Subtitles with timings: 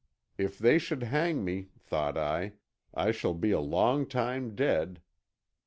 [0.35, 2.53] If they should hang me, thought I,
[2.91, 4.99] I shall be a long time dead.